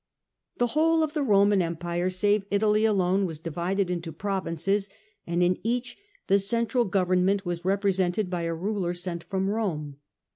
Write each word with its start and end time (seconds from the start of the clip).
The 0.57 0.65
whole 0.73 1.03
of 1.03 1.13
the 1.13 1.21
Roman 1.21 1.61
empire, 1.61 2.09
save 2.09 2.47
Italy 2.49 2.85
alone, 2.85 3.27
was 3.27 3.39
divided 3.39 3.91
into 3.91 4.11
provinces, 4.11 4.89
and 5.27 5.43
in 5.43 5.59
each 5.61 5.95
the 6.25 6.39
central 6.39 6.85
govern 6.85 7.23
ment 7.23 7.45
was 7.45 7.63
represented 7.65 8.27
by 8.27 8.45
a 8.45 8.55
ruler 8.55 8.95
sent 8.95 9.23
from 9.25 9.47
Rome. 9.47 9.97